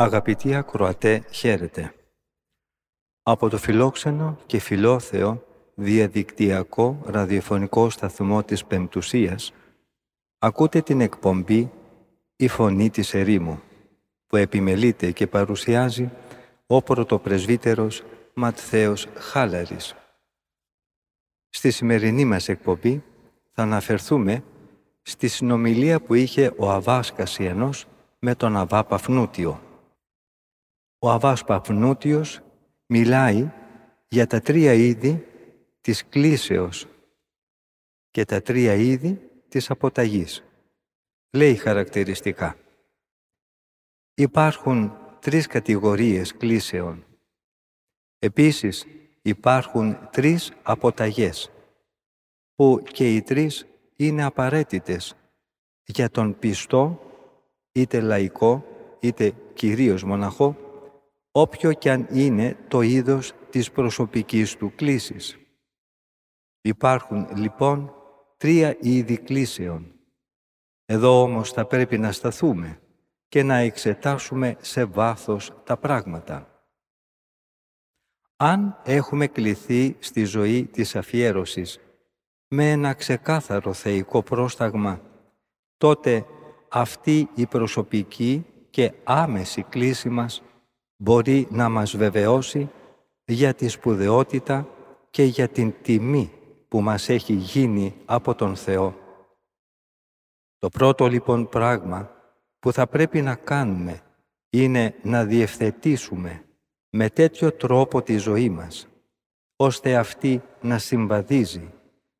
[0.00, 1.94] Αγαπητοί ακροατέ, χαίρετε.
[3.22, 9.52] Από το φιλόξενο και φιλόθεο διαδικτυακό ραδιοφωνικό σταθμό της Πεμπτουσίας
[10.38, 11.70] ακούτε την εκπομπή
[12.36, 13.60] «Η Φωνή της Ερήμου»
[14.26, 16.10] που επιμελείται και παρουσιάζει
[16.66, 18.02] ο πρωτοπρεσβύτερος
[18.34, 19.94] Ματθαίος Χάλαρης.
[21.48, 23.02] Στη σημερινή μας εκπομπή
[23.52, 24.42] θα αναφερθούμε
[25.02, 27.86] στη συνομιλία που είχε ο Αβάς Κασιανός
[28.18, 29.60] με τον Αβά Παφνούτιο.
[31.02, 32.40] Ο Αβάς Παφνούτιος
[32.86, 33.50] μιλάει
[34.08, 35.26] για τα τρία είδη
[35.80, 36.86] της κλίσεως
[38.10, 40.44] και τα τρία είδη της αποταγής.
[41.30, 42.56] Λέει χαρακτηριστικά.
[44.14, 47.04] Υπάρχουν τρεις κατηγορίες κλίσεων.
[48.18, 48.86] Επίσης
[49.22, 51.50] υπάρχουν τρεις αποταγές,
[52.54, 55.14] που και οι τρεις είναι απαραίτητες
[55.84, 57.00] για τον πιστό,
[57.72, 58.64] είτε λαϊκό,
[59.00, 60.56] είτε κυρίως μοναχό,
[61.40, 65.38] όποιο κι αν είναι το είδος της προσωπικής του κλίσης.
[66.60, 67.94] Υπάρχουν λοιπόν
[68.36, 69.92] τρία είδη κλίσεων.
[70.84, 72.80] Εδώ όμως θα πρέπει να σταθούμε
[73.28, 76.64] και να εξετάσουμε σε βάθος τα πράγματα.
[78.36, 81.80] Αν έχουμε κληθεί στη ζωή της αφιέρωσης
[82.48, 85.00] με ένα ξεκάθαρο θεϊκό πρόσταγμα,
[85.76, 86.26] τότε
[86.68, 90.42] αυτή η προσωπική και άμεση κλίση μας
[91.02, 92.70] μπορεί να μας βεβαιώσει
[93.24, 94.68] για τη σπουδαιότητα
[95.10, 96.32] και για την τιμή
[96.68, 98.98] που μας έχει γίνει από τον Θεό.
[100.58, 102.10] Το πρώτο λοιπόν πράγμα
[102.58, 104.00] που θα πρέπει να κάνουμε
[104.50, 106.44] είναι να διευθετήσουμε
[106.90, 108.88] με τέτοιο τρόπο τη ζωή μας,
[109.56, 111.72] ώστε αυτή να συμβαδίζει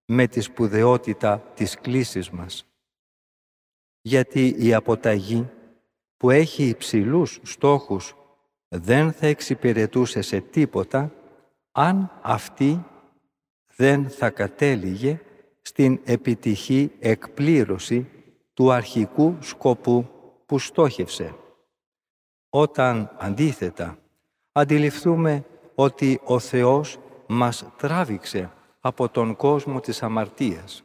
[0.05, 2.67] με τη σπουδαιότητα της κλίσης μας.
[4.01, 5.51] Γιατί η αποταγή
[6.17, 8.15] που έχει υψηλούς στόχους
[8.73, 11.13] δεν θα εξυπηρετούσε σε τίποτα
[11.73, 12.85] αν αυτή
[13.77, 15.21] δεν θα κατέληγε
[15.61, 18.09] στην επιτυχή εκπλήρωση
[18.55, 20.09] του αρχικού σκοπού
[20.47, 21.35] που στόχευσε.
[22.49, 23.99] Όταν αντίθετα
[24.53, 25.45] αντιληφθούμε
[25.75, 28.51] ότι ο Θεός μας τράβηξε
[28.81, 30.85] από τον κόσμο της αμαρτίας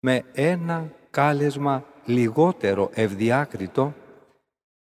[0.00, 3.94] με ένα κάλεσμα λιγότερο ευδιάκριτο,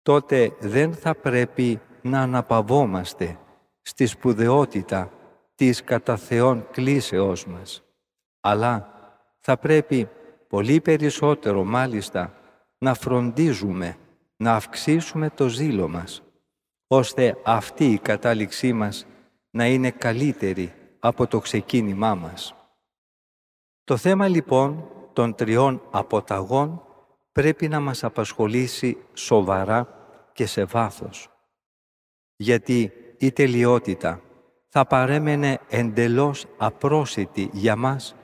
[0.03, 3.39] τότε δεν θα πρέπει να αναπαυόμαστε
[3.83, 5.13] στη σπουδαιότητα
[5.55, 7.83] της κατά Θεόν κλίσεώς μας,
[8.41, 8.93] αλλά
[9.41, 10.09] θα πρέπει
[10.49, 12.35] πολύ περισσότερο μάλιστα
[12.79, 13.97] να φροντίζουμε,
[14.37, 16.23] να αυξήσουμε το ζήλο μας,
[16.87, 19.07] ώστε αυτή η κατάληξή μας
[19.51, 22.55] να είναι καλύτερη από το ξεκίνημά μας.
[23.85, 26.83] Το θέμα λοιπόν των τριών αποταγών
[27.33, 29.89] πρέπει να μας απασχολήσει σοβαρά
[30.33, 31.32] και σε βάθος.
[32.43, 34.21] Γιατί η τελειότητα
[34.69, 38.15] θα παρέμενε εντελώς απρόσιτη για μας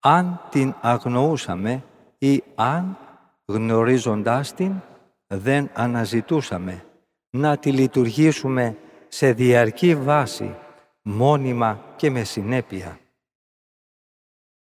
[0.00, 1.84] αν την αγνοούσαμε
[2.18, 2.98] ή αν
[3.44, 4.80] γνωρίζοντάς την,
[5.26, 6.84] δεν αναζητούσαμε
[7.30, 8.76] να τη λειτουργήσουμε
[9.08, 10.54] σε διαρκή βάση,
[11.02, 12.98] μόνιμα και με συνέπεια.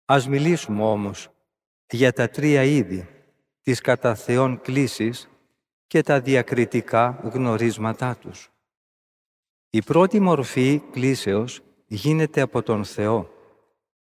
[0.05, 1.29] Ας μιλήσουμε όμως
[1.89, 3.07] για τα τρία είδη
[3.61, 5.29] της κατά Θεόν κλίσης
[5.87, 8.49] και τα διακριτικά γνωρίσματά τους.
[9.75, 13.29] Η πρώτη μορφή κλίσεως γίνεται από τον Θεό.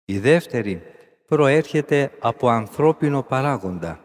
[0.05, 0.81] Η δεύτερη
[1.27, 3.99] προέρχεται από ανθρώπινο παράγοντα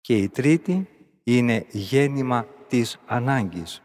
[0.00, 0.88] και η τρίτη
[1.24, 3.82] είναι γέννημα της ανάγκης.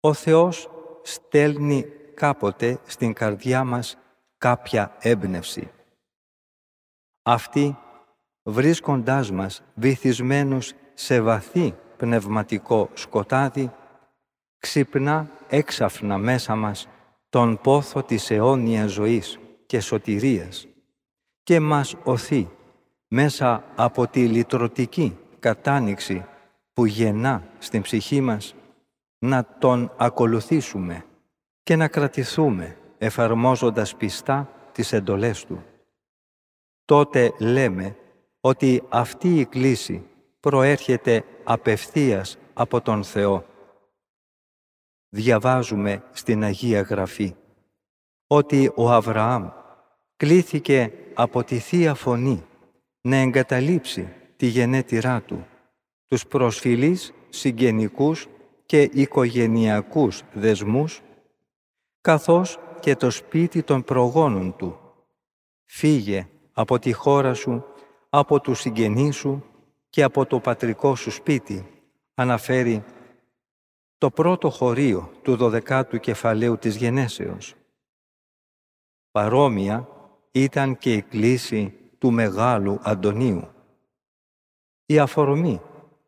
[0.00, 0.70] Ο Θεός
[1.02, 1.84] στέλνει
[2.14, 3.98] κάποτε στην καρδιά μας
[4.38, 5.70] κάποια έμπνευση.
[7.22, 7.76] Αυτή,
[8.42, 13.72] βρίσκοντάς μας βυθισμένους σε βαθύ πνευματικό σκοτάδι,
[14.58, 16.88] ξυπνά έξαφνα μέσα μας
[17.28, 20.66] τον πόθο της αιώνιας ζωής και σωτηρίας
[21.42, 22.48] και μας οθεί
[23.08, 26.24] μέσα από τη λυτρωτική κατάνοιξη
[26.72, 28.54] που γεννά στην ψυχή μας,
[29.18, 31.04] να τον ακολουθήσουμε
[31.62, 35.64] και να κρατηθούμε εφαρμόζοντας πιστά τις εντολές Του.
[36.84, 37.96] Τότε λέμε
[38.40, 40.06] ότι αυτή η κλίση
[40.40, 43.44] προέρχεται απευθείας από τον Θεό.
[45.08, 47.34] Διαβάζουμε στην Αγία Γραφή
[48.26, 49.48] ότι ο Αβραάμ
[50.16, 52.44] κλήθηκε από τη Θεία Φωνή
[53.00, 55.46] να εγκαταλείψει τη γενέτειρά του,
[56.06, 58.26] τους προσφυλείς συγγενικούς
[58.66, 61.02] και οικογενειακούς δεσμούς,
[62.00, 64.78] καθώς και το σπίτι των προγόνων του.
[65.64, 67.64] Φύγε από τη χώρα σου,
[68.08, 69.44] από τους συγγενείς σου
[69.90, 71.66] και από το πατρικό σου σπίτι,
[72.14, 72.84] αναφέρει
[73.98, 77.54] το πρώτο χωρίο του δωδεκάτου κεφαλαίου της γενέσεως.
[79.10, 79.88] Παρόμοια
[80.32, 83.48] ήταν και η κλίση του Μεγάλου Αντωνίου.
[84.86, 85.60] Η αφορμή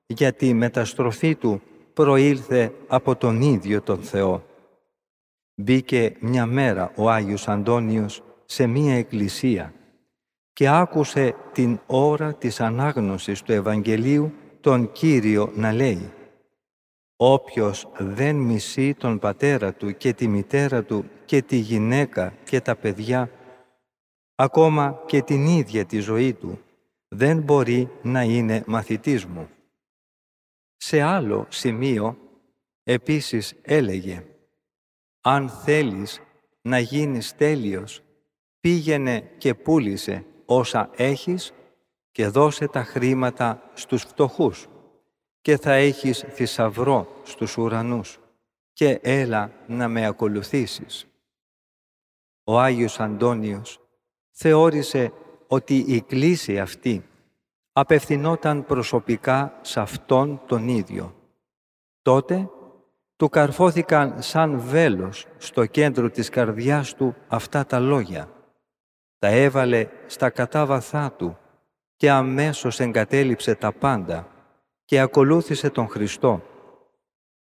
[0.07, 1.63] για τη μεταστροφή του
[1.95, 4.45] προήλθε από τον ίδιο τον Θεό.
[5.55, 9.73] Μπήκε μια μέρα ο Άγιος Αντώνιος σε μία εκκλησία
[10.53, 16.13] και άκουσε την ώρα της ανάγνωσης του Ευαγγελίου τον Κύριο να λέει
[17.21, 22.77] «Όποιος δεν μισεί τον πατέρα του και τη μητέρα του και τη γυναίκα και τα
[22.77, 23.31] παιδιά,
[24.35, 26.61] ακόμα και την ίδια τη ζωή του,
[27.09, 29.49] δεν μπορεί να είναι μαθητής μου».
[30.77, 32.17] Σε άλλο σημείο
[32.83, 34.25] επίσης έλεγε
[35.21, 36.21] «Αν θέλεις
[36.63, 38.03] να γίνεις τέλειος,
[38.61, 41.53] πήγαινε και πούλησε όσα έχεις
[42.11, 44.69] και δώσε τα χρήματα στους φτωχούς
[45.41, 48.19] και θα έχεις θησαυρό στους ουρανούς
[48.73, 51.07] και έλα να με ακολουθήσεις.
[52.45, 53.81] Ο Άγιος Αντώνιος
[54.31, 55.13] θεώρησε
[55.47, 57.05] ότι η κλίση αυτή
[57.73, 61.15] απευθυνόταν προσωπικά σε Αυτόν τον ίδιο.
[62.03, 62.49] Τότε
[63.17, 68.33] του καρφώθηκαν σαν βέλος στο κέντρο της καρδιάς του αυτά τα λόγια.
[69.19, 71.39] Τα έβαλε στα κατάβαθά του
[71.97, 74.38] και αμέσως εγκατέλειψε τα πάντα
[74.89, 76.43] και ακολούθησε τον Χριστό.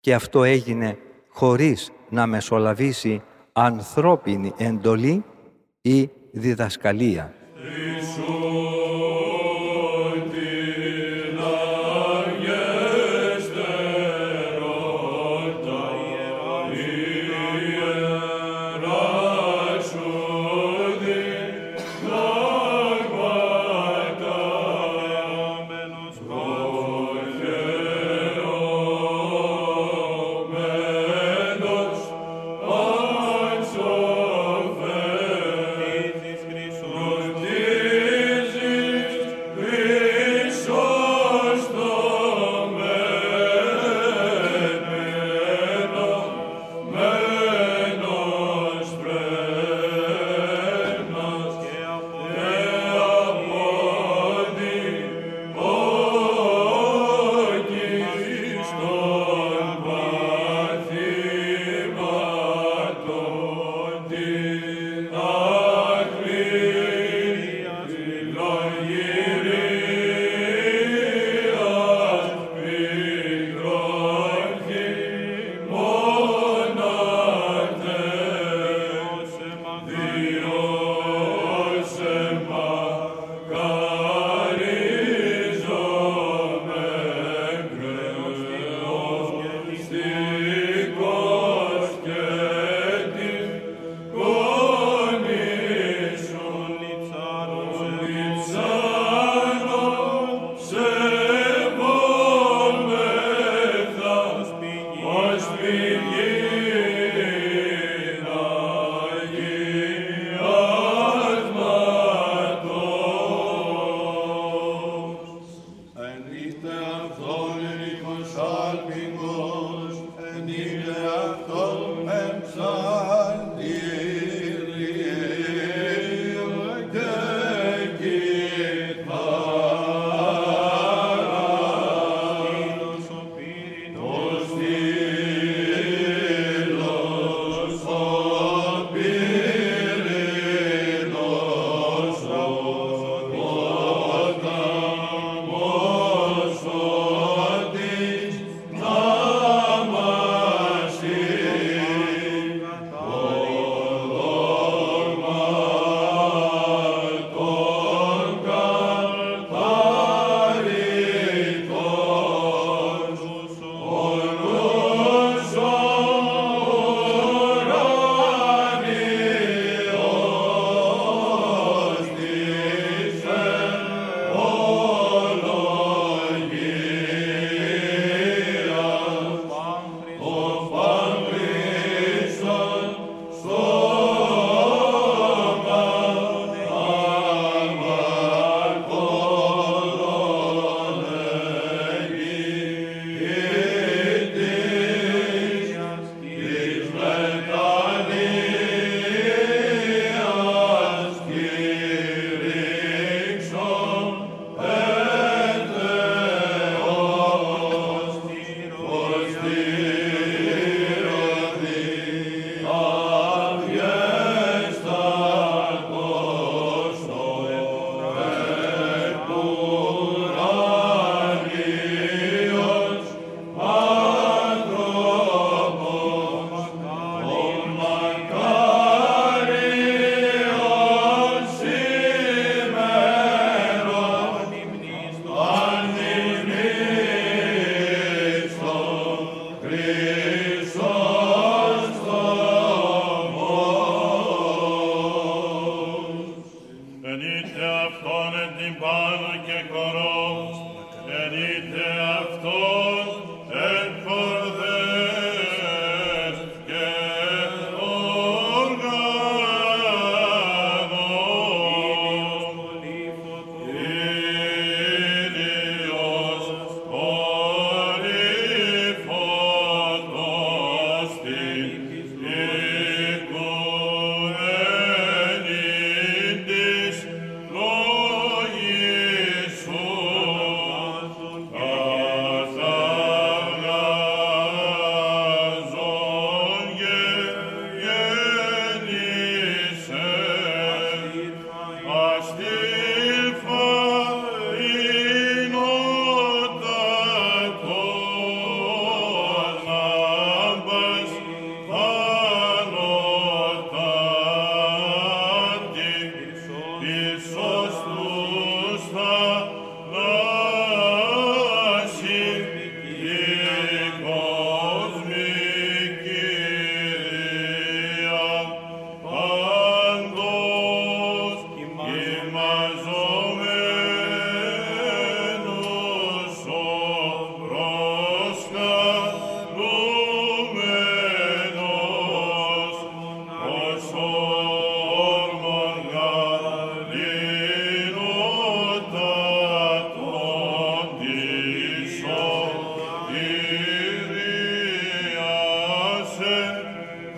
[0.00, 0.98] Και αυτό έγινε
[1.28, 3.22] χωρίς να μεσολαβήσει
[3.52, 5.24] ανθρώπινη εντολή
[5.80, 7.34] ή διδασκαλία.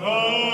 [0.02, 0.49] Oh.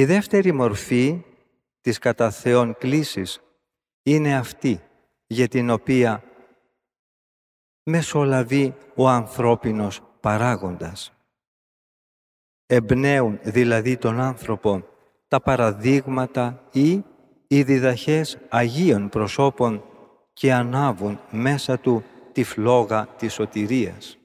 [0.00, 1.24] Η δεύτερη μορφή
[1.80, 3.40] της κατά Θεόν κλίσης
[4.02, 4.82] είναι αυτή
[5.26, 6.24] για την οποία
[7.82, 11.12] μεσολαβεί ο ανθρώπινος παράγοντας.
[12.66, 14.84] Εμπνέουν δηλαδή τον άνθρωπο
[15.28, 17.04] τα παραδείγματα ή
[17.46, 19.84] οι διδαχές Αγίων προσώπων
[20.32, 24.18] και ανάβουν μέσα του τη φλόγα της σωτηρίας.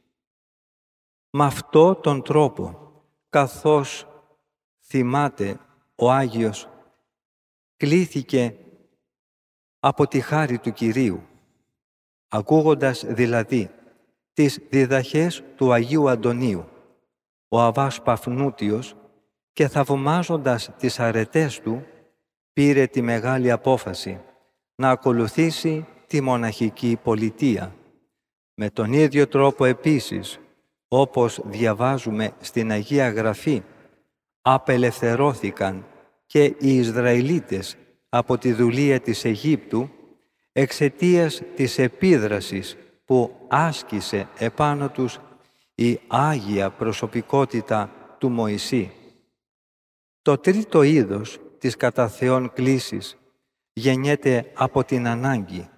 [1.29, 2.91] Με αυτό τον τρόπο,
[3.29, 4.07] καθώς
[4.87, 5.59] θυμάται
[5.95, 6.69] ο Άγιος
[7.77, 8.55] κλήθηκε
[9.79, 11.23] από τη χάρη του Κυρίου,
[12.27, 13.69] ακούγοντας δηλαδή
[14.33, 16.65] τις διδαχές του Αγίου Αντωνίου,
[17.47, 18.95] ο Αβάς Παφνούτιος
[19.53, 21.85] και θαυμάζοντας τις αρετές του,
[22.53, 24.21] πήρε τη μεγάλη απόφαση
[24.75, 27.75] να ακολουθήσει τη μοναχική πολιτεία.
[28.53, 30.39] Με τον ίδιο τρόπο επίσης,
[30.87, 33.63] όπως διαβάζουμε στην Αγία Γραφή,
[34.47, 35.85] απελευθερώθηκαν
[36.25, 37.77] και οι Ισραηλίτες
[38.09, 39.89] από τη δουλεία της Αιγύπτου
[40.51, 45.19] εξαιτίας της επίδρασης που άσκησε επάνω τους
[45.75, 48.91] η Άγια προσωπικότητα του Μωυσή.
[50.21, 53.17] Το τρίτο είδος της κατά Θεόν κλίσης
[53.73, 55.69] γεννιέται από την ανάγκη.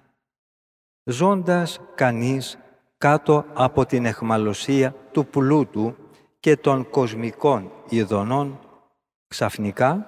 [1.04, 2.58] Ζώντας κανείς
[2.98, 5.94] κάτω από την εχμαλωσία του πλούτου
[6.40, 8.58] και των κοσμικών ειδονών,
[9.28, 10.06] ξαφνικά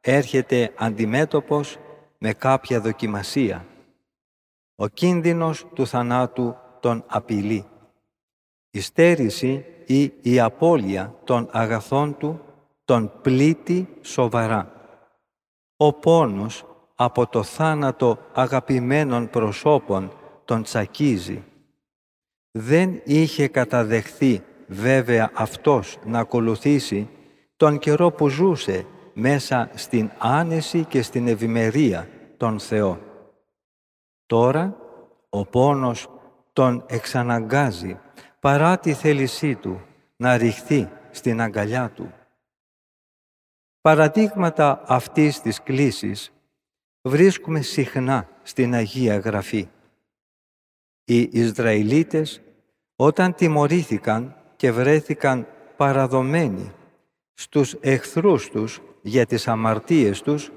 [0.00, 1.78] έρχεται αντιμέτωπος
[2.18, 3.66] με κάποια δοκιμασία.
[4.74, 7.64] Ο κίνδυνος του θανάτου τον απειλεί.
[8.70, 12.40] Η στέρηση ή η απώλεια των αγαθών του
[12.84, 14.72] τον πλήττει σοβαρά.
[15.76, 20.12] Ο πόνος από το θάνατο αγαπημένων προσώπων
[20.44, 21.44] τον τσακίζει.
[22.50, 24.42] Δεν είχε καταδεχθεί
[24.74, 27.08] βέβαια αυτός να ακολουθήσει
[27.56, 33.00] τον καιρό που ζούσε μέσα στην άνεση και στην ευημερία των Θεό.
[34.26, 34.76] Τώρα
[35.28, 36.08] ο πόνος
[36.52, 38.00] τον εξαναγκάζει
[38.40, 39.80] παρά τη θέλησή του
[40.16, 42.12] να ρηχθεί στην αγκαλιά του.
[43.80, 46.32] Παραδείγματα αυτής της κλίσης
[47.02, 49.68] βρίσκουμε συχνά στην Αγία Γραφή.
[51.04, 52.42] Οι Ισραηλίτες
[52.96, 56.72] όταν τιμωρήθηκαν και βρέθηκαν παραδομένοι
[57.34, 60.50] στους εχθρούς τους για τις αμαρτίες τους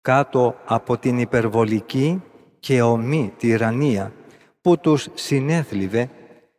[0.00, 2.22] κάτω από την υπερβολική
[2.60, 4.12] και ομή τυραννία
[4.60, 6.10] που τους συνέθλιβε,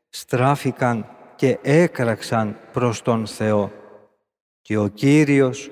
[0.10, 3.72] στράφηκαν και έκραξαν προς τον Θεό.
[4.62, 5.72] Και ο Κύριος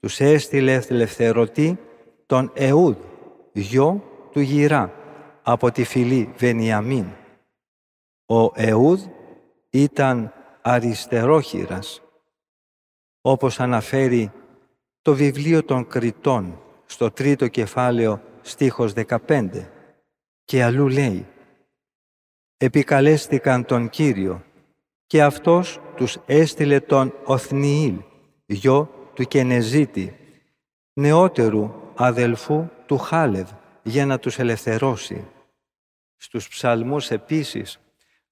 [0.00, 1.78] τους έστειλε ελευθερωτή
[2.26, 2.96] τον Εούδ,
[3.52, 4.02] γιο
[4.32, 4.92] του Γυρά,
[5.42, 7.06] από τη φυλή Βενιαμίν.
[8.26, 9.02] Ο Εούδ
[9.74, 10.32] ήταν
[10.62, 12.02] αριστερόχειρας,
[13.20, 14.32] όπως αναφέρει
[15.02, 18.92] το βιβλίο των Κριτών στο τρίτο κεφάλαιο στίχος
[19.26, 19.68] 15
[20.44, 21.26] και αλλού λέει
[22.56, 24.44] «Επικαλέστηκαν τον Κύριο
[25.06, 28.00] και Αυτός τους έστειλε τον Οθνιήλ,
[28.46, 30.16] γιο του Κενεζίτη,
[30.92, 33.50] νεότερου αδελφού του Χάλευ,
[33.82, 35.28] για να τους ελευθερώσει.
[36.16, 37.78] Στους ψαλμούς επίσης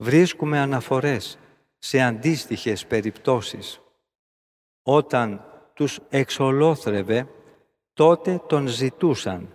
[0.02, 1.38] βρίσκουμε αναφορές
[1.78, 3.80] σε αντίστοιχες περιπτώσεις.
[4.82, 7.28] Όταν τους εξολόθρευε,
[7.92, 9.48] τότε τον ζητούσαν,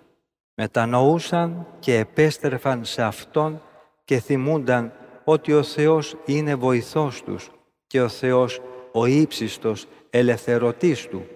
[0.53, 3.61] μετανοούσαν και επέστρεφαν σε Αυτόν
[4.03, 7.51] και θυμούνταν ότι ο Θεός είναι βοηθός τους
[7.87, 11.27] και ο Θεός ο ύψιστος ελευθερωτής του.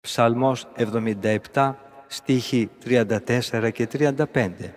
[0.00, 0.68] Ψαλμός
[1.52, 1.74] 77,
[2.06, 4.74] στίχοι 34 και 35.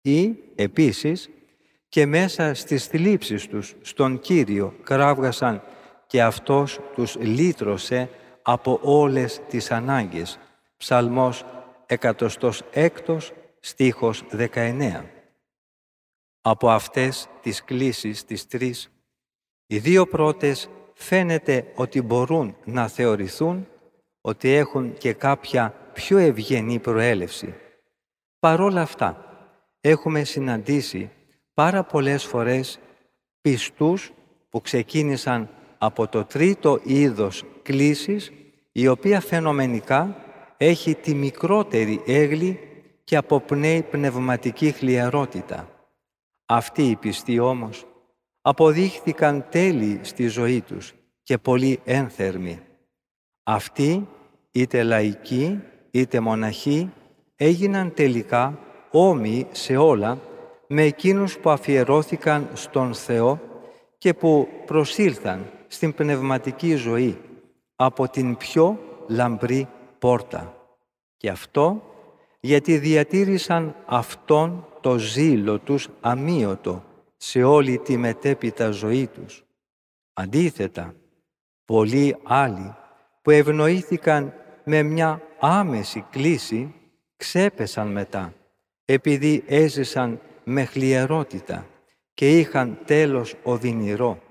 [0.00, 1.30] Ή, επίσης,
[1.96, 5.62] και μέσα στις θλίψεις τους στον Κύριο κράβγασαν
[6.06, 8.10] και Αυτός τους λύτρωσε
[8.42, 10.38] από όλες τις ανάγκες.
[10.76, 11.44] Ψαλμός
[11.86, 15.04] 106, στίχος 19.
[16.40, 18.90] Από αυτές τις κλήσεις τις τρεις,
[19.66, 23.68] οι δύο πρώτες φαίνεται ότι μπορούν να θεωρηθούν
[24.20, 27.54] ότι έχουν και κάποια πιο ευγενή προέλευση.
[28.38, 29.24] Παρόλα αυτά,
[29.80, 31.10] έχουμε συναντήσει
[31.56, 32.78] πάρα πολλές φορές
[33.40, 34.12] πιστούς
[34.48, 38.32] που ξεκίνησαν από το τρίτο είδος κλίσης,
[38.72, 40.16] η οποία φαινομενικά
[40.56, 42.60] έχει τη μικρότερη έγλη
[43.04, 45.68] και αποπνέει πνευματική χλιαρότητα.
[46.46, 47.86] Αυτοί οι πιστοί όμως
[48.40, 52.60] αποδείχθηκαν τέλειοι στη ζωή τους και πολύ ένθερμοι.
[53.42, 54.08] Αυτοί,
[54.50, 56.92] είτε λαϊκοί, είτε μοναχοί,
[57.36, 58.58] έγιναν τελικά
[58.90, 60.18] όμοιοι σε όλα
[60.66, 63.40] με εκείνους που αφιερώθηκαν στον Θεό
[63.98, 67.18] και που προσήλθαν στην πνευματική ζωή
[67.76, 70.56] από την πιο λαμπρή πόρτα.
[71.16, 71.82] Και αυτό
[72.40, 76.84] γιατί διατήρησαν αυτόν το ζήλο τους αμύωτο
[77.16, 79.44] σε όλη τη μετέπειτα ζωή τους.
[80.12, 80.94] Αντίθετα,
[81.64, 82.74] πολλοί άλλοι
[83.22, 86.74] που ευνοήθηκαν με μια άμεση κλίση
[87.16, 88.34] ξέπεσαν μετά,
[88.84, 91.66] επειδή έζησαν με χλιερότητα
[92.14, 94.22] και είχαν τέλος οδυνηρό.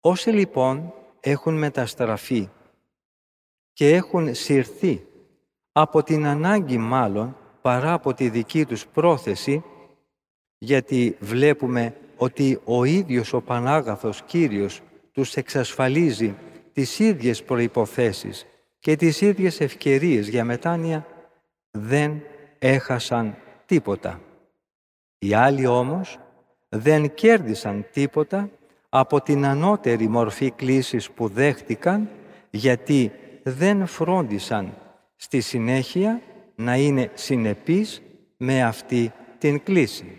[0.00, 2.48] Όσοι λοιπόν έχουν μεταστραφεί
[3.72, 5.06] και έχουν συρθεί
[5.72, 9.62] από την ανάγκη μάλλον παρά από τη δική τους πρόθεση,
[10.58, 14.80] γιατί βλέπουμε ότι ο ίδιος ο Πανάγαθος Κύριος
[15.12, 16.34] τους εξασφαλίζει
[16.72, 18.46] τις ίδιες προϋποθέσεις
[18.78, 21.06] και τις ίδιες ευκαιρίες για μετάνοια,
[21.70, 22.22] δεν
[22.58, 23.36] έχασαν
[23.66, 24.20] τίποτα.
[25.26, 26.18] Οι άλλοι όμως
[26.68, 28.50] δεν κέρδισαν τίποτα
[28.88, 32.08] από την ανώτερη μορφή κλήσης που δέχτηκαν
[32.50, 33.12] γιατί
[33.42, 34.74] δεν φρόντισαν
[35.16, 36.20] στη συνέχεια
[36.54, 38.02] να είναι συνεπείς
[38.36, 40.15] με αυτή την κλίση.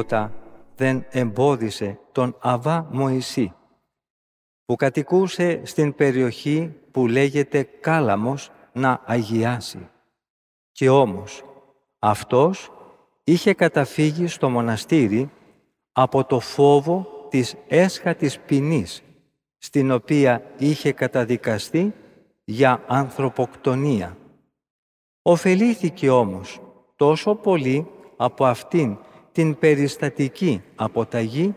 [0.00, 0.32] Τίποτα
[0.76, 3.54] δεν εμπόδισε τον Αβά Μωυσή,
[4.64, 9.88] που κατοικούσε στην περιοχή που λέγεται Κάλαμος να αγιάσει.
[10.72, 11.44] Και όμως
[11.98, 12.72] αυτός
[13.24, 15.30] είχε καταφύγει στο μοναστήρι
[15.92, 19.02] από το φόβο της έσχατης ποινής,
[19.58, 21.94] στην οποία είχε καταδικαστεί
[22.44, 24.16] για ανθρωποκτονία.
[25.22, 26.60] Οφελήθηκε όμως
[26.96, 27.86] τόσο πολύ
[28.16, 28.98] από αυτήν
[29.40, 31.54] την περιστατική αποταγή,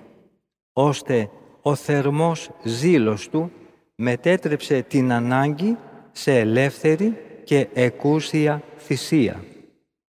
[0.73, 1.29] ώστε
[1.61, 3.51] ο θερμός ζήλος του
[3.95, 5.77] μετέτρεψε την ανάγκη
[6.11, 9.43] σε ελεύθερη και εκούσια θυσία.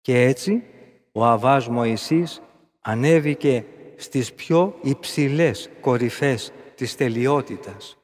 [0.01, 0.63] Και έτσι
[1.11, 2.41] ο Αβάς Μωυσής
[2.81, 7.97] ανέβηκε στις πιο υψηλές κορυφές της τελειότητας.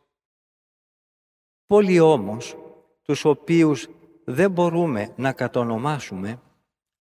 [1.65, 2.57] Πολλοί όμως,
[3.01, 3.87] τους οποίους
[4.23, 6.41] δεν μπορούμε να κατονομάσουμε,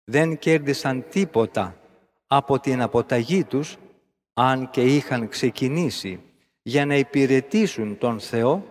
[0.04, 1.80] δεν κέρδισαν τίποτα
[2.26, 3.76] από την αποταγή τους,
[4.34, 6.20] αν και είχαν ξεκινήσει
[6.62, 8.64] για να υπηρετήσουν τον Θεό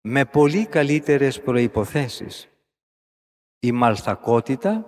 [0.00, 2.48] με πολύ καλύτερες προϋποθέσεις.
[3.60, 4.86] Η μαλθακότητα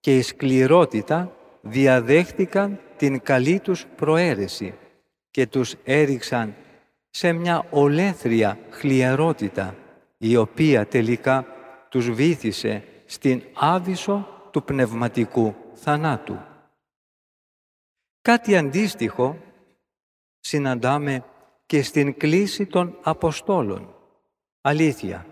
[0.00, 4.74] και η σκληρότητα διαδέχτηκαν την καλή τους προαίρεση
[5.30, 6.54] και τους έριξαν
[7.10, 9.76] σε μια ολέθρια χλιαρότητα,
[10.18, 11.46] η οποία τελικά
[11.88, 16.38] τους βήθησε στην άβυσο του πνευματικού θανάτου.
[18.22, 19.38] Κάτι αντίστοιχο
[20.40, 21.24] συναντάμε
[21.66, 23.94] και στην κλίση των Αποστόλων.
[24.60, 25.26] Αλήθεια,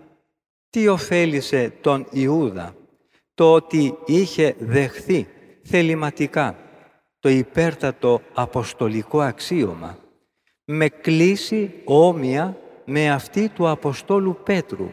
[0.69, 2.75] τι ωφέλισε τον Ιούδα
[3.33, 5.27] το ότι είχε δεχθεί
[5.63, 6.57] θεληματικά
[7.19, 9.97] το υπέρτατο αποστολικό αξίωμα
[10.65, 14.91] με κλίση όμοια με αυτή του Αποστόλου Πέτρου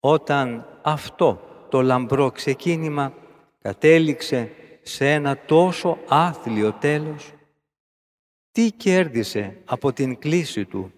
[0.00, 3.14] όταν αυτό το λαμπρό ξεκίνημα
[3.58, 4.52] κατέληξε
[4.88, 7.32] σε ένα τόσο άθλιο τέλος.
[8.52, 10.92] Τι κέρδισε από την κλίση του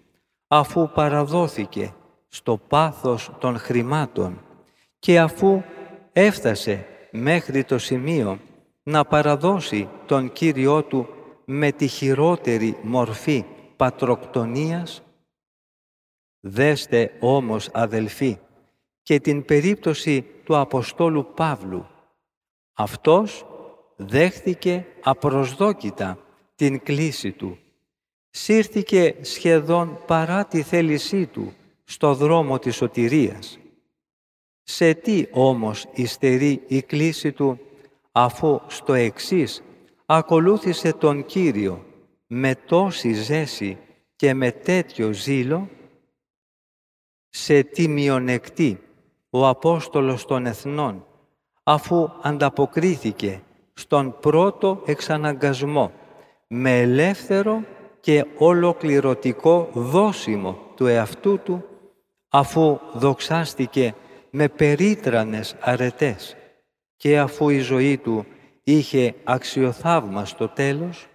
[0.47, 1.93] αφού παραδόθηκε
[2.27, 4.41] στο πάθος των χρημάτων
[4.99, 5.61] και αφού
[6.13, 8.39] έφτασε μέχρι το σημείο
[8.83, 11.07] να παραδώσει τον Κύριό του
[11.45, 15.03] με τη χειρότερη μορφή πατροκτονίας;
[16.39, 18.39] Δέστε όμως, αδελφοί,
[19.01, 21.87] και την περίπτωση του Αποστόλου Παύλου.
[22.73, 23.45] Αυτός
[24.05, 26.17] δέχθηκε απροσδόκητα
[26.55, 27.57] την κλίση του.
[28.29, 33.59] Σύρθηκε σχεδόν παρά τη θέλησή του στο δρόμο της σωτηρίας.
[34.63, 37.59] Σε τι όμως υστερεί η κλίση του
[38.11, 39.63] αφού στο εξής
[40.05, 41.85] ακολούθησε τον Κύριο
[42.27, 43.77] με τόση ζέση
[44.15, 45.69] και με τέτοιο ζήλο,
[47.29, 48.79] σε τι μειονεκτεί
[49.29, 51.05] ο Απόστολος των Εθνών,
[51.63, 53.41] αφού ανταποκρίθηκε
[53.81, 55.91] στον πρώτο εξαναγκασμό
[56.47, 57.63] με ελεύθερο
[57.99, 61.65] και ολοκληρωτικό δόσιμο του εαυτού του,
[62.29, 63.95] αφού δοξάστηκε
[64.29, 66.35] με περίτρανες αρετές
[66.95, 68.25] και αφού η ζωή του
[68.63, 71.07] είχε αξιοθαύμαστο τέλος,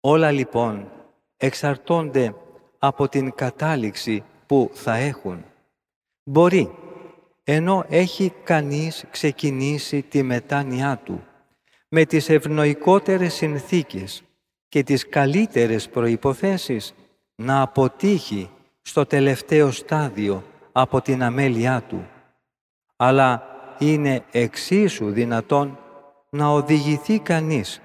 [0.00, 0.92] όλα λοιπόν
[1.36, 2.34] εξαρτώνται
[2.78, 5.44] από την κατάληξη που θα έχουν.
[6.22, 6.74] Μπορεί,
[7.44, 11.24] ενώ έχει κανείς ξεκινήσει τη μετάνοιά του,
[11.88, 14.22] με τις ευνοϊκότερες συνθήκες
[14.68, 16.94] και τις καλύτερες προϋποθέσεις,
[17.34, 18.50] να αποτύχει
[18.82, 22.08] στο τελευταίο στάδιο από την αμέλειά του.
[22.96, 23.42] Αλλά
[23.78, 25.78] είναι εξίσου δυνατόν
[26.30, 27.80] να οδηγηθεί κανείς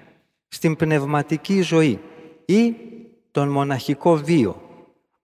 [0.48, 2.00] στην πνευματική ζωή
[2.44, 2.74] ή
[3.30, 4.62] τον μοναχικό βίο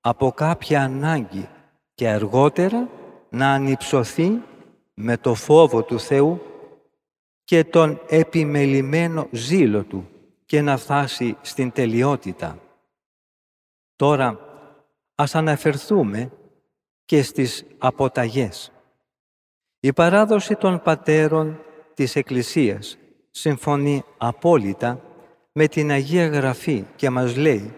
[0.01, 1.49] από κάποια ανάγκη
[1.95, 2.89] και αργότερα
[3.37, 4.43] να ανυψωθεί
[4.95, 6.41] με το φόβο του Θεού
[7.45, 10.09] και τον επιμελημένο ζήλο Του
[10.47, 12.59] και να φτάσει στην τελειότητα.
[13.97, 14.39] Τώρα
[15.14, 16.30] ας αναφερθούμε
[17.05, 18.72] και στις αποταγές.
[19.80, 21.61] Η παράδοση των πατέρων
[21.95, 22.99] της Εκκλησίας
[23.30, 25.01] συμφωνεί απόλυτα
[25.53, 27.74] με την Αγία Γραφή και μας λέει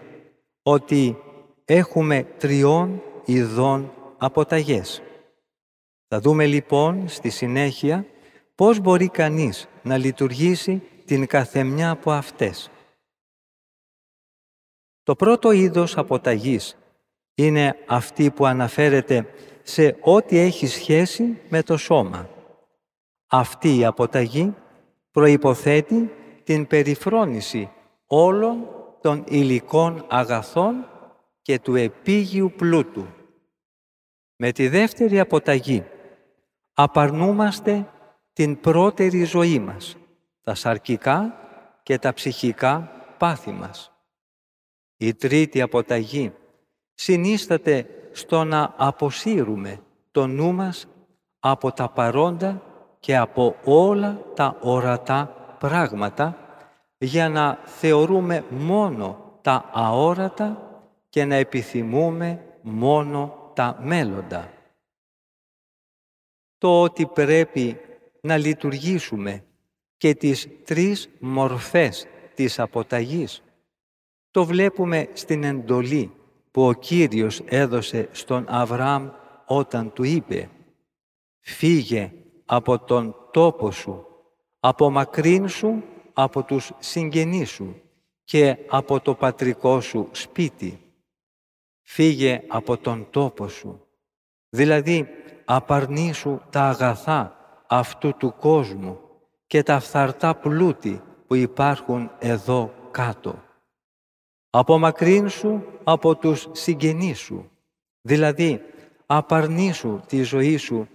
[0.63, 1.17] ότι
[1.65, 5.01] έχουμε τριών ειδών αποταγές.
[6.11, 8.05] Θα δούμε λοιπόν στη συνέχεια
[8.55, 12.71] πώς μπορεί κανείς να λειτουργήσει την καθεμιά από αυτές.
[15.03, 16.77] Το πρώτο είδος αποταγής
[17.35, 19.27] είναι αυτή που αναφέρεται
[19.63, 22.29] σε ό,τι έχει σχέση με το σώμα.
[23.27, 24.53] Αυτή η αποταγή
[25.11, 27.69] προϋποθέτει την περιφρόνηση
[28.05, 28.67] όλων
[29.01, 30.85] των υλικών αγαθών
[31.41, 33.05] και του επίγειου πλούτου.
[34.35, 35.83] Με τη δεύτερη αποταγή
[36.81, 37.85] απαρνούμαστε
[38.33, 39.97] την πρώτερη ζωή μας,
[40.43, 41.33] τα σαρκικά
[41.83, 43.91] και τα ψυχικά πάθη μας.
[44.97, 46.33] Η τρίτη αποταγή
[46.93, 49.79] συνίσταται στο να αποσύρουμε
[50.11, 50.87] το νου μας
[51.39, 52.61] από τα παρόντα
[52.99, 56.37] και από όλα τα ορατά πράγματα
[56.97, 64.58] για να θεωρούμε μόνο τα αόρατα και να επιθυμούμε μόνο τα μέλλοντα.
[66.59, 67.79] Το ότι πρέπει
[68.21, 69.43] να λειτουργήσουμε
[69.97, 73.43] και τις τρεις μορφές της αποταγής
[74.31, 76.11] το βλέπουμε στην εντολή
[76.51, 79.09] που ο Κύριος έδωσε στον Αβραάμ
[79.45, 80.49] όταν του είπε
[81.39, 82.13] «Φύγε
[82.45, 84.05] από τον τόπο σου,
[84.59, 85.81] απομακρύνσου
[86.13, 87.81] από τους συγγενείς σου
[88.23, 90.79] και από το πατρικό σου σπίτι.
[91.81, 93.87] Φύγε από τον τόπο σου,
[94.49, 95.07] δηλαδή
[95.51, 97.35] απαρνήσου τα αγαθά
[97.67, 98.99] αυτού του κόσμου
[99.47, 103.43] και τα φθαρτά πλούτη που υπάρχουν εδώ κάτω.
[104.49, 107.49] Απομακρύνσου από τους συγγενείς σου,
[108.01, 108.61] δηλαδή
[109.05, 110.87] απαρνήσου τη ζωή σου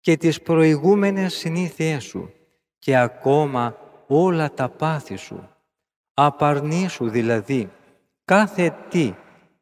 [0.00, 2.32] και τις προηγούμενες συνήθειές σου
[2.78, 5.48] και ακόμα όλα τα πάθη σου.
[6.14, 7.70] Απαρνήσου δηλαδή
[8.24, 9.14] κάθε τι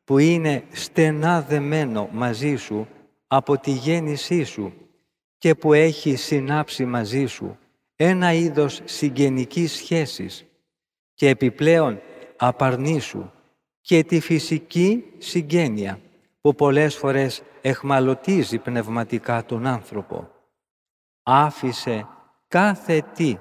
[0.05, 2.89] που είναι στενά δεμένο μαζί σου
[3.33, 4.73] από τη γέννησή σου
[5.39, 7.59] και που έχει συνάψει μαζί σου
[7.97, 10.45] ένα είδος συγγενικής σχέσης
[11.15, 12.01] και επιπλέον
[12.37, 13.31] απαρνήσου
[13.81, 16.01] και τη φυσική συγγένεια
[16.41, 20.31] που πολλές φορές εχμαλωτίζει πνευματικά τον άνθρωπο.
[21.23, 22.07] Άφησε
[22.49, 23.37] κάθε τι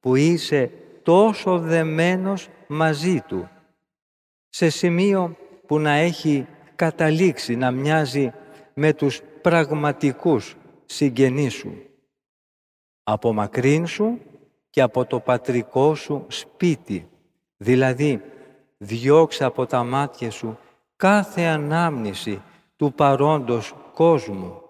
[0.00, 0.70] που είσαι
[1.02, 3.48] τόσο δεμένος μαζί του,
[4.48, 5.36] σε σημείο
[5.66, 8.32] που να έχει καταλήξει να μοιάζει
[8.74, 11.82] με τους πραγματικούς συγγενείς σου.
[13.02, 14.18] Απομακρύνσου
[14.70, 17.08] και από το πατρικό σου σπίτι,
[17.56, 18.22] δηλαδή
[18.78, 20.58] διώξε από τα μάτια σου
[20.96, 22.42] κάθε ανάμνηση
[22.76, 24.62] του παρόντος κόσμου.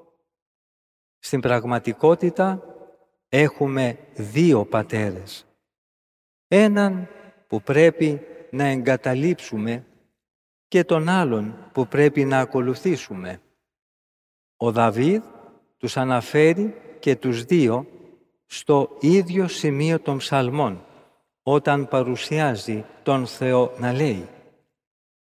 [1.19, 2.63] Στην πραγματικότητα
[3.29, 5.47] έχουμε δύο πατέρες.
[6.49, 7.09] Έναν
[7.47, 8.21] που πρέπει
[8.51, 9.87] να εγκαταλείψουμε
[10.69, 13.41] και τον άλλον που πρέπει να ακολουθήσουμε.
[14.65, 15.23] Ο Δαβίδ
[15.79, 17.87] τους αναφέρει και τους δύο
[18.47, 20.85] στο ίδιο σημείο των ψαλμών,
[21.43, 24.29] όταν παρουσιάζει τον Θεό να λέει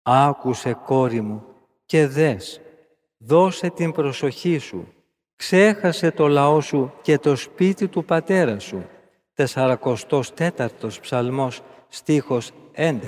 [0.03, 1.45] «Άκουσε κόρη μου
[1.87, 2.61] και δες,
[3.18, 4.93] δώσε την προσοχή σου,
[5.37, 8.87] ξέχασε το λαό σου και το σπίτι του πατέρα σου».
[9.37, 12.99] 44ος ψαλμός στίχος 11.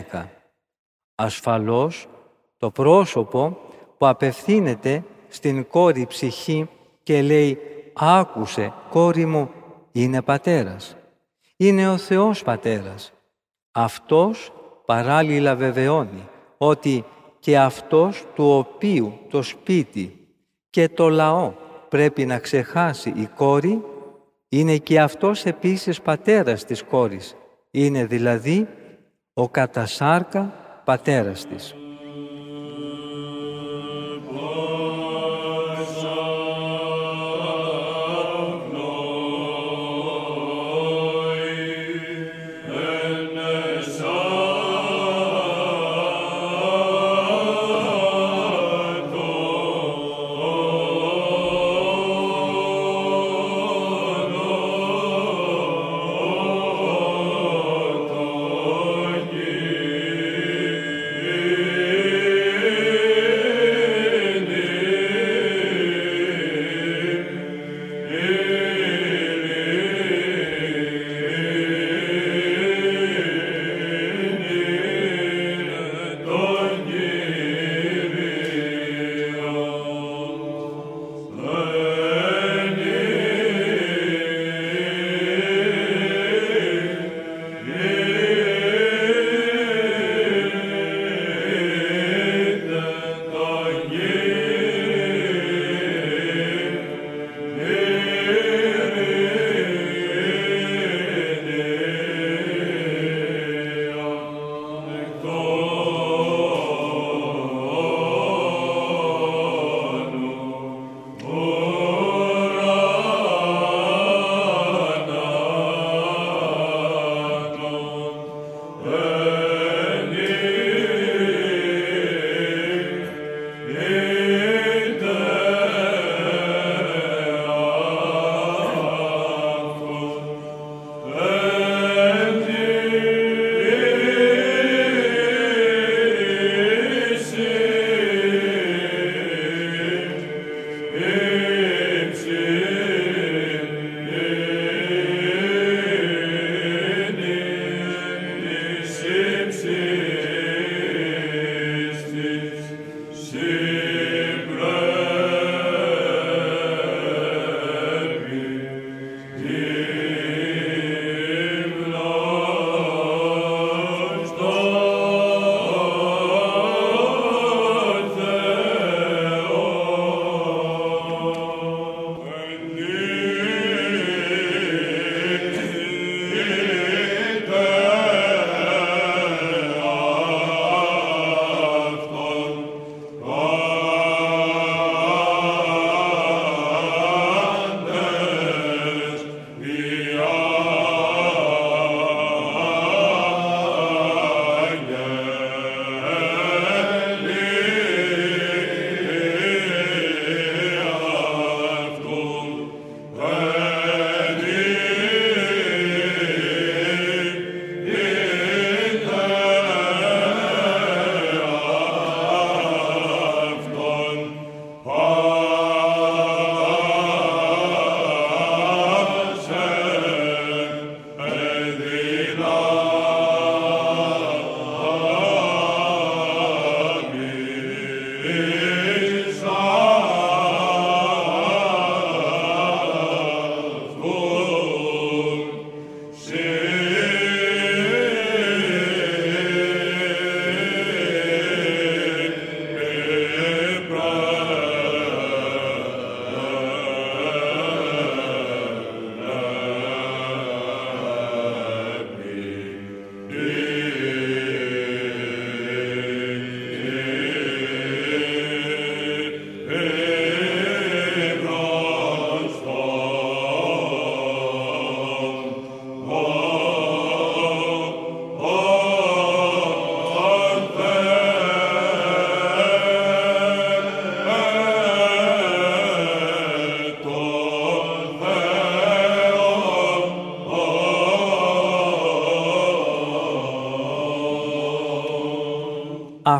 [1.15, 2.09] Ασφαλώς
[2.57, 3.59] το πρόσωπο
[3.99, 6.69] που απευθύνεται στην κόρη ψυχή
[7.03, 7.59] και λέει
[7.95, 9.51] «Άκουσε, κόρη μου,
[9.93, 10.97] είναι πατέρας».
[11.57, 13.13] Είναι ο Θεός πατέρας.
[13.73, 14.53] Αυτός
[14.85, 16.29] παράλληλα βεβαιώνει
[16.59, 17.05] ότι
[17.39, 20.29] και αυτός του οποίου το σπίτι
[20.71, 21.53] και το λαό
[21.89, 23.83] πρέπει να ξεχάσει η κόρη,
[24.49, 27.37] είναι και αυτός επίσης πατέρας της κόρης.
[27.71, 28.69] Είναι δηλαδή
[29.35, 30.55] ο κατασάρκα
[30.85, 31.75] πατέρας της.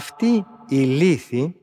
[0.03, 1.55] Αυτή η λύθη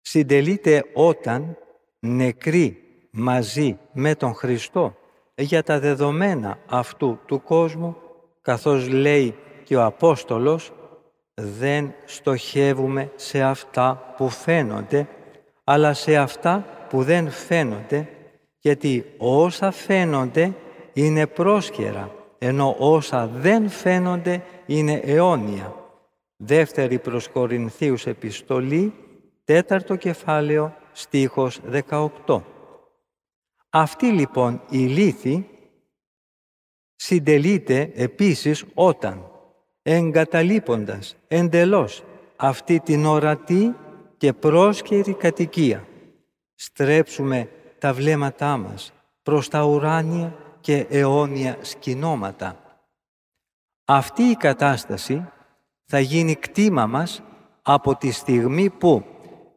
[0.00, 1.56] συντελείται όταν
[1.98, 4.94] νεκροί μαζί με τον Χριστό
[5.34, 7.96] για τα δεδομένα αυτού του κόσμου,
[8.42, 10.72] καθώς λέει και ο Απόστολος,
[11.34, 15.08] δεν στοχεύουμε σε αυτά που φαίνονται,
[15.64, 18.08] αλλά σε αυτά που δεν φαίνονται,
[18.58, 20.54] γιατί όσα φαίνονται
[20.92, 25.77] είναι πρόσκαιρα, ενώ όσα δεν φαίνονται είναι αιώνια.
[26.40, 28.94] Δεύτερη προς Κορινθίους επιστολή,
[29.44, 31.60] τέταρτο κεφάλαιο, στίχος
[32.26, 32.42] 18.
[33.68, 35.48] Αυτή λοιπόν η λύθη
[36.96, 39.30] συντελείται επίσης όταν
[39.82, 42.04] εγκαταλείποντας εντελώς
[42.36, 43.74] αυτή την ορατή
[44.16, 45.86] και πρόσκαιρη κατοικία
[46.54, 52.80] στρέψουμε τα βλέμματά μας προς τα ουράνια και αιώνια σκηνώματα.
[53.84, 55.28] Αυτή η κατάσταση
[55.90, 57.22] θα γίνει κτήμα μας
[57.62, 59.04] από τη στιγμή που,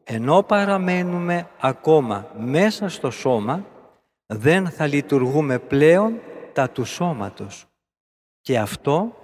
[0.04, 3.66] ενώ παραμένουμε ακόμα μέσα στο σώμα,
[4.26, 6.20] δεν θα λειτουργούμε πλέον
[6.52, 7.66] τα του σώματος.
[8.40, 9.16] Και αυτό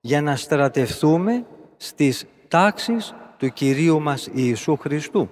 [0.00, 1.46] για να στρατευθούμε
[1.76, 5.28] στις τάξεις του Κυρίου μας Ιησού Χριστού.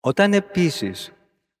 [0.00, 1.12] Όταν επίσης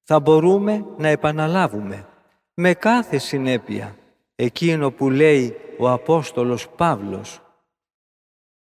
[0.02, 2.06] θα μπορούμε να επαναλάβουμε
[2.54, 3.96] με κάθε συνέπεια
[4.34, 7.40] εκείνο που λέει ο Απόστολος Παύλος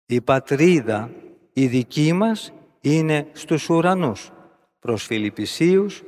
[0.07, 1.11] «Η πατρίδα
[1.53, 4.31] η δική μας είναι στους ουρανούς»
[4.85, 6.03] προς Φιλιππισίους,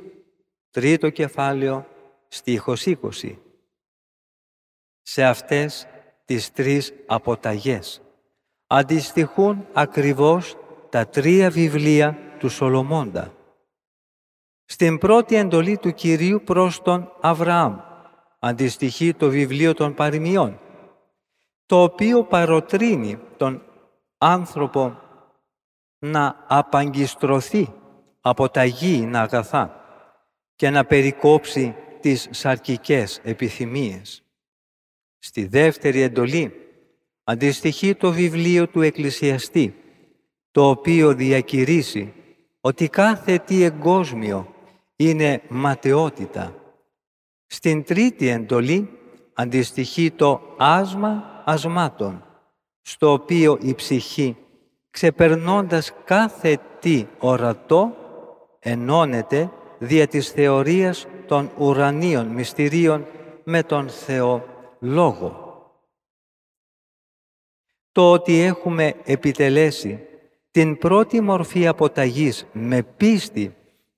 [0.71, 1.85] τρίτο κεφάλαιο,
[2.27, 3.39] στίχος 20.
[5.01, 5.87] Σε αυτές
[6.25, 8.01] τις τρεις αποταγές
[8.67, 10.57] αντιστοιχούν ακριβώς
[10.89, 13.33] τα τρία βιβλία του Σολομώντα.
[14.65, 17.79] Στην πρώτη εντολή του Κυρίου προς τον Αβραάμ
[18.39, 20.59] αντιστοιχεί το βιβλίο των παροιμιών,
[21.65, 23.61] το οποίο παροτρύνει τον
[24.17, 24.97] άνθρωπο
[25.99, 27.73] να απαγκιστρωθεί
[28.21, 29.81] από τα γήινα αγαθά
[30.55, 34.23] και να περικόψει τις σαρκικές επιθυμίες.
[35.19, 36.53] Στη δεύτερη εντολή
[37.23, 39.75] αντιστοιχεί το βιβλίο του Εκκλησιαστή,
[40.51, 42.13] το οποίο διακηρύσει
[42.61, 44.53] ότι κάθε τι εγκόσμιο
[44.95, 46.55] είναι ματαιότητα.
[47.45, 48.89] Στην τρίτη εντολή
[49.33, 52.26] αντιστοιχεί το άσμα ασμάτων,
[52.89, 54.37] στο οποίο η ψυχή,
[54.89, 57.95] ξεπερνώντας κάθε τι ορατό,
[58.59, 63.05] ενώνεται δια της θεωρίας των ουρανίων μυστηρίων
[63.43, 64.45] με τον Θεό
[64.79, 65.45] Λόγο.
[67.91, 69.99] Το ότι έχουμε επιτελέσει
[70.51, 73.55] την πρώτη μορφή αποταγής με πίστη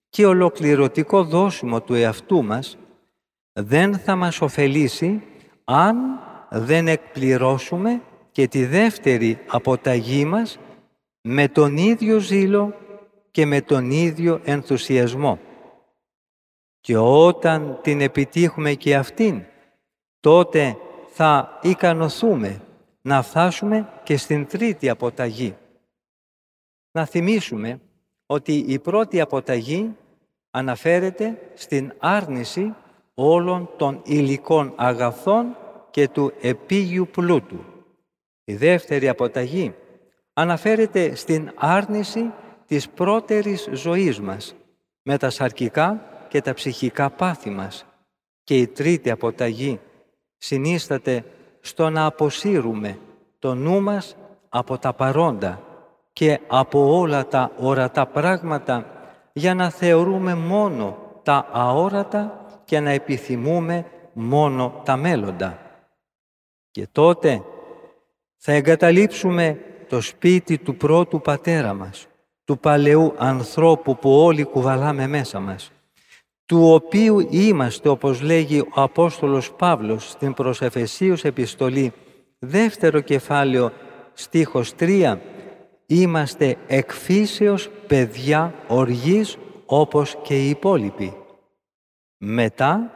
[0.09, 2.77] και ολοκληρωτικό δόσιμο του εαυτού μας
[3.53, 5.23] δεν θα μας ωφελήσει
[5.63, 5.97] αν
[6.49, 8.01] δεν εκπληρώσουμε
[8.39, 10.59] και τη δεύτερη αποταγή μας
[11.21, 12.73] με τον ίδιο ζήλο
[13.31, 15.39] και με τον ίδιο ενθουσιασμό.
[16.79, 19.43] Και όταν την επιτύχουμε και αυτήν,
[20.19, 20.77] τότε
[21.07, 22.61] θα ικανοθούμε
[23.01, 25.55] να φτάσουμε και στην τρίτη αποταγή.
[26.91, 27.79] Να θυμίσουμε
[28.25, 29.95] ότι η πρώτη αποταγή
[30.51, 32.75] αναφέρεται στην άρνηση
[33.13, 35.57] όλων των υλικών αγαθών
[35.91, 37.77] και του επίγειου πλούτου.
[38.49, 39.73] Η δεύτερη αποταγή
[40.33, 42.31] αναφέρεται στην άρνηση
[42.65, 44.55] της πρώτερης ζωής μας
[45.01, 47.85] με τα σαρκικά και τα ψυχικά πάθη μας.
[48.43, 49.79] Και η τρίτη αποταγή
[50.37, 51.23] συνίσταται
[51.59, 52.99] στο να αποσύρουμε
[53.39, 54.15] το νου μας
[54.49, 55.61] από τα παρόντα
[56.13, 58.85] και από όλα τα ορατά πράγματα
[59.33, 65.59] για να θεωρούμε μόνο τα αόρατα και να επιθυμούμε μόνο τα μέλλοντα.
[66.71, 67.43] Και τότε
[68.39, 69.59] θα εγκαταλείψουμε
[69.89, 72.07] το σπίτι του πρώτου πατέρα μας,
[72.43, 75.71] του παλαιού ανθρώπου που όλοι κουβαλάμε μέσα μας
[76.49, 80.61] του οποίου είμαστε, όπως λέγει ο Απόστολος Παύλος στην προς
[81.23, 81.93] επιστολή,
[82.39, 83.71] δεύτερο κεφάλαιο,
[84.13, 85.17] στίχος 3,
[85.85, 91.13] είμαστε εκφύσεως παιδιά οργής όπως και οι υπόλοιποι.
[92.17, 92.91] Μετά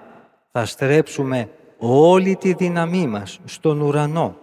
[0.52, 4.38] θα στρέψουμε όλη τη δύναμή μας στον ουρανό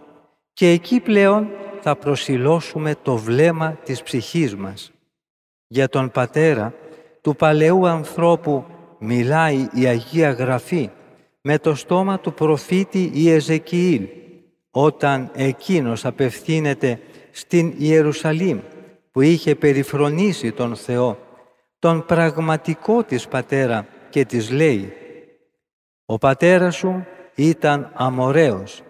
[0.60, 1.48] και εκεί πλέον
[1.80, 4.92] θα προσιλώσουμε το βλέμμα της ψυχής μας.
[5.66, 6.74] Για τον Πατέρα
[7.20, 8.64] του παλαιού ανθρώπου
[8.98, 10.90] μιλάει η Αγία Γραφή
[11.40, 14.06] με το στόμα του προφήτη Ιεζεκιήλ
[14.70, 17.00] όταν εκείνος απευθύνεται
[17.30, 18.60] στην Ιερουσαλήμ
[19.10, 21.18] που είχε περιφρονήσει τον Θεό,
[21.78, 24.92] τον πραγματικό της πατέρα και της λέει
[26.04, 28.82] «Ο πατέρας σου ήταν αμοραίος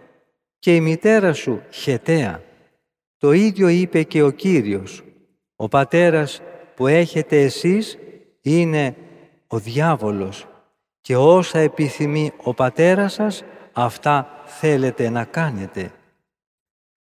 [0.60, 2.42] και η μητέρα σου χεταία».
[3.20, 5.04] Το ίδιο είπε και ο Κύριος
[5.56, 6.40] Ο πατέρας
[6.74, 7.98] που έχετε εσείς
[8.40, 8.96] είναι
[9.46, 10.46] ο διάβολος
[11.00, 13.42] και όσα επιθυμεί ο πατέρας σας,
[13.72, 15.92] αυτά θέλετε να κάνετε.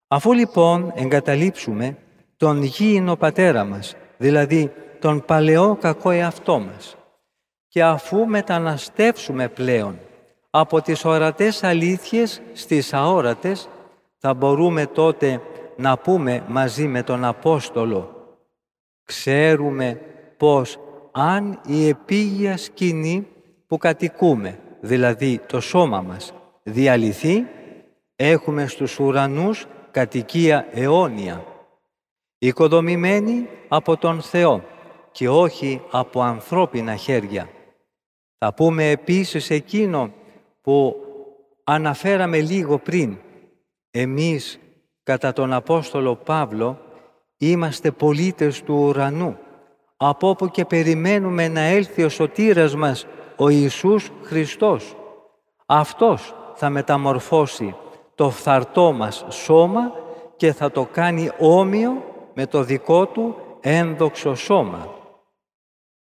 [0.08, 1.97] Αφού λοιπόν εγκαταλείψουμε
[2.38, 6.97] τον γήινο πατέρα μας, δηλαδή τον παλαιό κακό εαυτό μας,
[7.68, 9.99] και αφού μεταναστεύσουμε πλέον
[10.60, 13.70] από τις ορατές αλήθειες στις αόρατες,
[14.18, 15.41] θα μπορούμε τότε
[15.76, 18.16] να πούμε μαζί με τον Απόστολο
[19.03, 20.01] «Ξέρουμε
[20.38, 20.80] πως
[21.12, 23.28] αν η επίγεια σκηνή
[23.68, 26.34] που κατοικούμε, δηλαδή το σώμα μας,
[26.64, 27.45] διαλυθεί,
[28.16, 31.43] έχουμε στους ουρανούς κατοικία αιώνια,
[32.38, 34.64] οικοδομημένη από τον Θεό
[35.12, 37.49] και όχι από ανθρώπινα χέρια.
[38.38, 40.12] Θα πούμε επίσης εκείνο
[40.68, 40.95] που
[41.63, 43.18] αναφέραμε λίγο πριν.
[43.91, 44.59] Εμείς,
[45.03, 46.80] κατά τον Απόστολο Παύλο,
[47.38, 49.38] είμαστε πολίτες του ουρανού,
[49.97, 54.95] από όπου και περιμένουμε να έλθει ο σωτήρας μας, ο Ιησούς Χριστός.
[55.65, 57.76] Αυτός θα μεταμορφώσει
[58.15, 59.91] το φθαρτό μας σώμα
[60.36, 62.03] και θα το κάνει όμοιο
[62.34, 64.93] με το δικό του ένδοξο σώμα.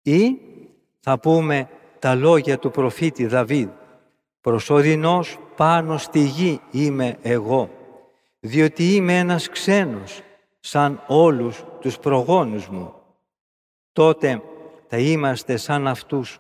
[0.02, 0.38] Ή
[1.00, 3.70] θα πούμε τα λόγια του προφήτη Δαβίδ
[4.42, 7.70] «Προσωρινός πάνω στη γη είμαι εγώ,
[8.40, 10.22] διότι είμαι ένας ξένος,
[10.60, 12.94] σαν όλους τους προγόνους μου».
[13.94, 14.42] Τότε
[14.88, 16.40] θα είμαστε σαν αυτούς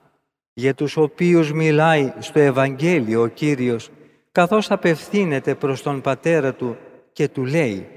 [0.53, 3.89] για τους οποίους μιλάει στο Ευαγγέλιο ο Κύριος,
[4.31, 6.77] καθώς απευθύνεται προς τον Πατέρα Του
[7.13, 7.87] και Του λέει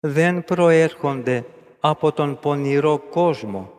[0.00, 1.44] «Δεν προέρχονται
[1.80, 3.72] από τον πονηρό κόσμο,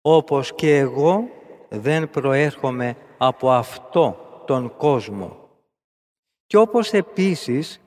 [0.00, 1.28] όπως και εγώ
[1.68, 5.36] δεν προέρχομαι από αυτό τον κόσμο.
[6.46, 7.80] Και όπως επίσης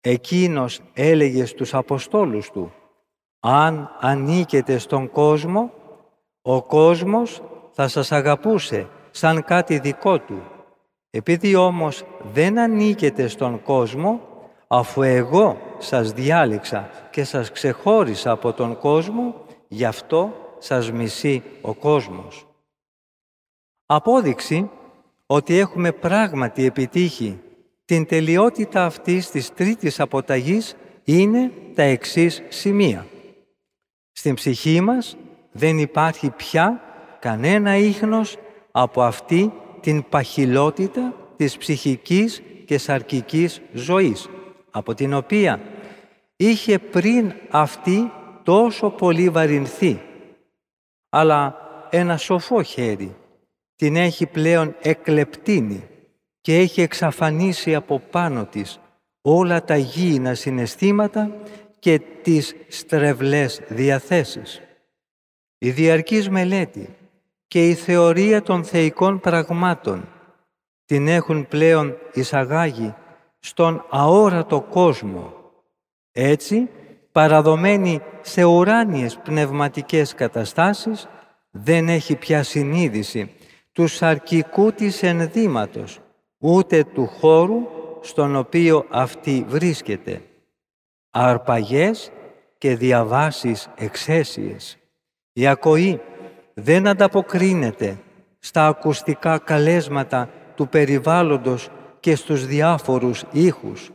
[0.00, 2.72] εκείνος έλεγε στους Αποστόλους του
[3.40, 5.70] «Αν ανήκετε στον κόσμο,
[6.42, 10.42] ο κόσμος θα σας αγαπούσε σαν κάτι δικό του.
[11.10, 14.20] Επειδή όμως δεν ανήκετε στον κόσμο,
[14.66, 19.34] αφού εγώ σας διάλεξα και σας ξεχώρισα από τον κόσμο,
[19.68, 22.46] γι' αυτό σας μισεί ο κόσμος.
[23.86, 24.70] Απόδειξη
[25.26, 27.40] ότι έχουμε πράγματι επιτύχει
[27.84, 33.06] την τελειότητα αυτής της τρίτης αποταγής είναι τα εξής σημεία.
[34.12, 35.16] Στην ψυχή μας
[35.52, 36.80] δεν υπάρχει πια
[37.20, 38.36] κανένα ίχνος
[38.70, 44.28] από αυτή την παχυλότητα της ψυχικής και σαρκικής ζωής,
[44.70, 45.60] από την οποία
[46.36, 48.10] είχε πριν αυτή
[48.42, 50.00] τόσο πολύ βαρυνθεί.
[51.08, 51.56] Αλλά
[51.90, 53.16] ένα σοφό χέρι
[53.84, 55.88] την έχει πλέον εκλεπτύνει
[56.40, 58.80] και έχει εξαφανίσει από πάνω της
[59.22, 61.30] όλα τα γήινα συναισθήματα
[61.78, 64.60] και τις στρεβλές διαθέσεις.
[65.58, 66.96] Η διαρκής μελέτη
[67.46, 70.08] και η θεωρία των θεϊκών πραγμάτων
[70.84, 72.94] την έχουν πλέον εισαγάγει
[73.38, 75.34] στον αόρατο κόσμο.
[76.12, 76.68] Έτσι,
[77.12, 81.08] παραδομένη σε ουράνιες πνευματικές καταστάσεις,
[81.50, 83.30] δεν έχει πια συνείδηση
[83.74, 86.00] τους σαρκικού της ενδύματος,
[86.38, 87.66] ούτε του χώρου
[88.00, 90.22] στον οποίο αυτή βρίσκεται.
[91.10, 92.10] Αρπαγές
[92.58, 94.78] και διαβάσεις εξαίσιες.
[95.32, 96.00] Η ακοή
[96.54, 97.98] δεν ανταποκρίνεται
[98.38, 101.68] στα ακουστικά καλέσματα του περιβάλλοντος
[102.00, 103.90] και στους διάφορους ήχους.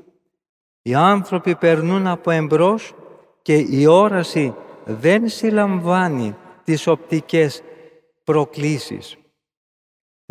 [0.81, 2.93] Οι άνθρωποι περνούν από εμπρός
[3.41, 4.53] και η όραση
[4.85, 7.63] δεν συλλαμβάνει τις οπτικές
[8.23, 9.18] προκλήσεις.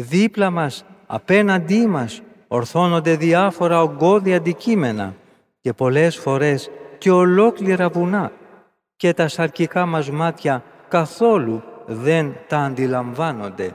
[0.01, 5.15] Δίπλα μας, απέναντί μας, ορθώνονται διάφορα ογκώδη αντικείμενα
[5.61, 8.33] και πολλές φορές και ολόκληρα βουνά
[8.97, 13.75] και τα σαρκικά μας μάτια καθόλου δεν τα αντιλαμβάνονται.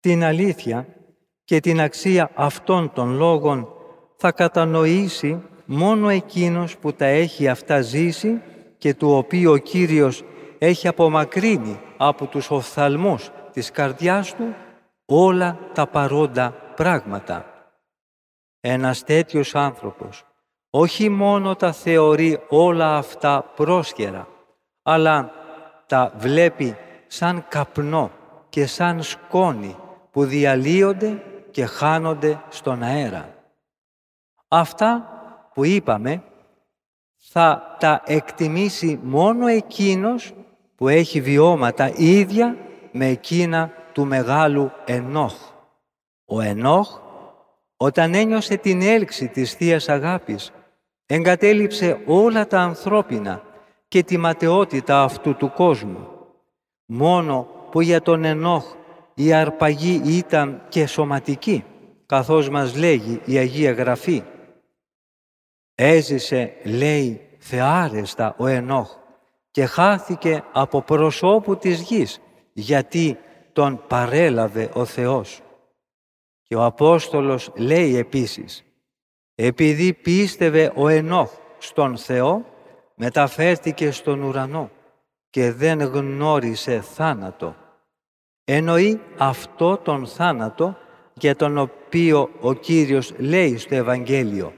[0.00, 0.86] Την αλήθεια
[1.44, 3.68] και την αξία αυτών των λόγων
[4.16, 8.42] θα κατανοήσει μόνο εκείνος που τα έχει αυτά ζήσει
[8.78, 10.24] και του οποίου ο Κύριος
[10.58, 14.54] έχει απομακρύνει από τους οφθαλμούς της καρδιάς του
[15.06, 17.44] όλα τα παρόντα πράγματα.
[18.60, 20.24] Ένας τέτοιος άνθρωπος
[20.70, 24.28] όχι μόνο τα θεωρεί όλα αυτά πρόσχερα,
[24.82, 25.30] αλλά
[25.86, 26.76] τα βλέπει
[27.06, 28.10] σαν καπνό
[28.48, 29.76] και σαν σκόνη
[30.10, 33.34] που διαλύονται και χάνονται στον αέρα.
[34.48, 35.08] Αυτά
[35.54, 36.22] που είπαμε
[37.16, 40.32] θα τα εκτιμήσει μόνο εκείνος
[40.76, 42.56] που έχει βιώματα ίδια
[42.96, 45.34] με εκείνα του μεγάλου Ενόχ.
[46.24, 47.00] Ο Ενόχ,
[47.76, 50.52] όταν ένιωσε την έλξη της θείας Αγάπης,
[51.06, 53.42] εγκατέλειψε όλα τα ανθρώπινα
[53.88, 56.08] και τη ματαιότητα αυτού του κόσμου.
[56.84, 58.64] Μόνο που για τον Ενόχ
[59.14, 61.64] η αρπαγή ήταν και σωματική,
[62.06, 64.22] καθώς μας λέγει η Αγία Γραφή.
[65.74, 68.90] Έζησε, λέει, θεάρεστα ο Ενόχ
[69.50, 72.18] και χάθηκε από προσώπου της γης,
[72.54, 73.18] γιατί
[73.52, 75.40] τον παρέλαβε ο Θεός.
[76.42, 78.64] Και ο Απόστολος λέει επίσης,
[79.34, 82.44] επειδή πίστευε ο Ενόχ στον Θεό,
[82.94, 84.70] μεταφέρθηκε στον ουρανό
[85.30, 87.56] και δεν γνώρισε θάνατο.
[88.44, 90.76] Εννοεί αυτό τον θάνατο
[91.14, 94.52] για τον οποίο ο Κύριος λέει στο Ευαγγέλιο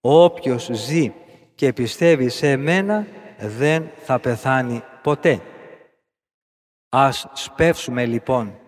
[0.00, 1.12] «Όποιος ζει
[1.54, 3.06] και πιστεύει σε εμένα
[3.38, 5.40] δεν θα πεθάνει ποτέ».
[6.88, 8.58] Ας σπεύσουμε λοιπόν,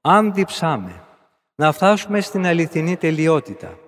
[0.00, 1.02] αν διψάμε,
[1.54, 3.78] να φτάσουμε στην αληθινή τελειότητα.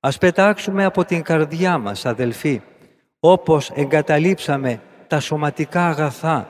[0.00, 2.60] Ας πετάξουμε από την καρδιά μας, αδελφοί,
[3.20, 6.48] όπως εγκαταλείψαμε τα σωματικά αγαθά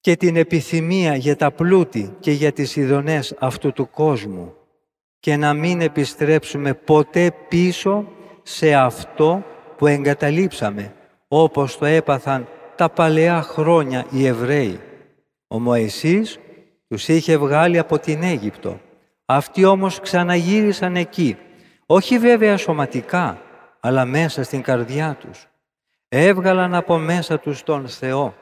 [0.00, 4.54] και την επιθυμία για τα πλούτη και για τις ειδονές αυτού του κόσμου
[5.18, 8.08] και να μην επιστρέψουμε ποτέ πίσω
[8.42, 9.42] σε αυτό
[9.76, 10.94] που εγκαταλείψαμε,
[11.28, 14.80] όπως το έπαθαν τα παλαιά χρόνια οι Εβραίοι.
[15.48, 16.38] Ο Μωυσής
[16.88, 18.80] τους είχε βγάλει από την Αίγυπτο.
[19.26, 21.36] Αυτοί όμως ξαναγύρισαν εκεί,
[21.86, 23.38] όχι βέβαια σωματικά,
[23.80, 25.48] αλλά μέσα στην καρδιά τους.
[26.08, 28.34] Έβγαλαν από μέσα τους τον Θεό,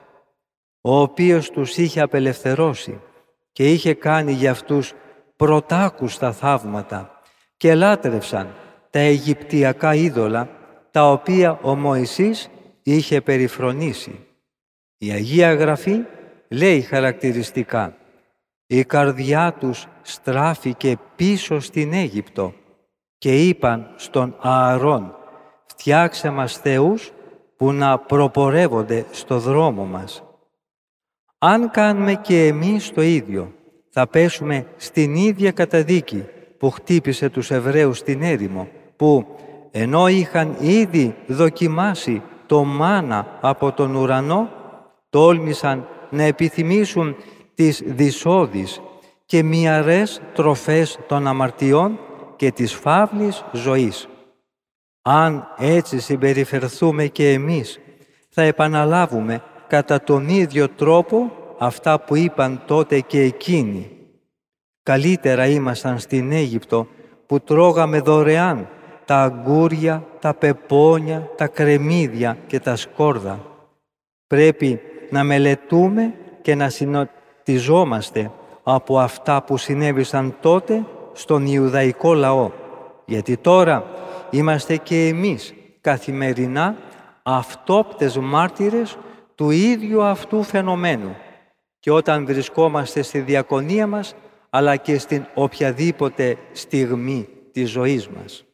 [0.80, 3.00] ο οποίος τους είχε απελευθερώσει
[3.52, 4.92] και είχε κάνει για αυτούς
[5.36, 7.20] πρωτάκουστα θαύματα
[7.56, 8.54] και λάτρευσαν
[8.90, 10.48] τα Αιγυπτιακά είδωλα,
[10.90, 12.50] τα οποία ο Μωυσής
[12.82, 14.26] είχε περιφρονήσει.
[14.98, 16.00] Η Αγία Γραφή
[16.48, 17.96] λέει χαρακτηριστικά
[18.66, 22.54] «Η καρδιά τους στράφηκε πίσω στην Αίγυπτο
[23.18, 25.14] και είπαν στον Ααρών
[25.66, 27.12] «Φτιάξε μας θεούς
[27.56, 30.22] που να προπορεύονται στο δρόμο μας».
[31.38, 33.54] Αν κάνουμε και εμείς το ίδιο,
[33.90, 36.24] θα πέσουμε στην ίδια καταδίκη
[36.58, 39.26] που χτύπησε τους Εβραίους στην έρημο, που
[39.70, 44.48] ενώ είχαν ήδη δοκιμάσει το μάνα από τον ουρανό,
[45.10, 47.16] τόλμησαν να επιθυμήσουν
[47.54, 48.80] τις δυσόδεις
[49.26, 51.98] και μοιαρές τροφές των αμαρτιών
[52.36, 54.08] και της φαύλης ζωής.
[55.02, 57.80] Αν έτσι συμπεριφερθούμε και εμείς,
[58.28, 63.90] θα επαναλάβουμε κατά τον ίδιο τρόπο αυτά που είπαν τότε και εκείνοι.
[64.82, 66.86] Καλύτερα ήμασταν στην Αίγυπτο
[67.26, 68.68] που τρώγαμε δωρεάν
[69.10, 73.40] τα αγκούρια, τα πεπόνια, τα κρεμμύδια και τα σκόρδα.
[74.26, 74.80] Πρέπει
[75.10, 78.30] να μελετούμε και να συνοτιζόμαστε
[78.62, 82.50] από αυτά που συνέβησαν τότε στον Ιουδαϊκό λαό.
[83.04, 83.84] Γιατί τώρα
[84.30, 86.76] είμαστε και εμείς καθημερινά
[87.22, 88.98] αυτόπτες μάρτυρες
[89.34, 91.16] του ίδιου αυτού φαινομένου.
[91.80, 94.14] Και όταν βρισκόμαστε στη διακονία μας,
[94.50, 98.44] αλλά και στην οποιαδήποτε στιγμή της ζωής μας.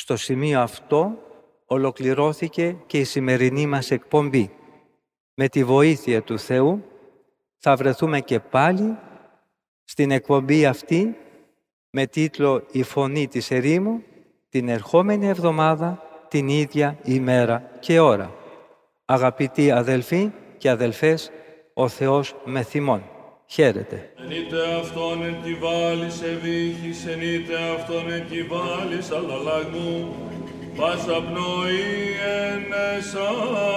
[0.00, 1.18] Στο σημείο αυτό
[1.66, 4.50] ολοκληρώθηκε και η σημερινή μας εκπομπή.
[5.34, 6.84] Με τη βοήθεια του Θεού
[7.56, 8.96] θα βρεθούμε και πάλι
[9.84, 11.16] στην εκπομπή αυτή
[11.90, 14.02] με τίτλο «Η Φωνή της Ερήμου»
[14.48, 18.34] την ερχόμενη εβδομάδα, την ίδια ημέρα και ώρα.
[19.04, 21.30] Αγαπητοί αδελφοί και αδελφές,
[21.74, 23.02] ο Θεός με θυμών.
[23.50, 24.10] Χαίρετε.
[24.24, 30.14] Ενείτε αυτόν εν κυβάλης ευήχης, ενείτε αυτόν εν κυβάλης αλλαλαγμού,
[30.76, 31.82] πάσα πνοή
[32.40, 33.68] εν εσάτων,